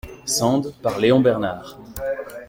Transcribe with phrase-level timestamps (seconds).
[0.25, 1.77] Sand, par Léon Bernard.